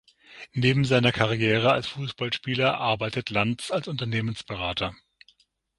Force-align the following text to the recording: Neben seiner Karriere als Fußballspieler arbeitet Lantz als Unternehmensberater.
Neben 0.53 0.83
seiner 0.83 1.11
Karriere 1.11 1.73
als 1.73 1.85
Fußballspieler 1.89 2.75
arbeitet 2.79 3.29
Lantz 3.29 3.69
als 3.69 3.87
Unternehmensberater. 3.87 4.95